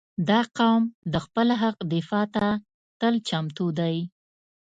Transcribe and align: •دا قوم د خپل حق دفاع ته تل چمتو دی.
•دا 0.29 0.39
قوم 0.57 0.83
د 1.13 1.15
خپل 1.25 1.47
حق 1.61 1.77
دفاع 1.93 2.25
ته 2.35 2.45
تل 2.99 3.13
چمتو 3.27 3.65
دی. 3.79 3.95